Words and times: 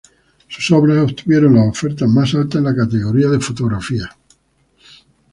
Sus 0.47 0.71
obras 0.71 0.97
obtuvieron 0.97 1.53
las 1.53 1.67
ofertas 1.67 2.09
más 2.09 2.33
altas 2.33 2.55
en 2.55 2.63
la 2.63 2.75
categoría 2.75 3.27
de 3.29 3.39
fotografía. 3.39 4.09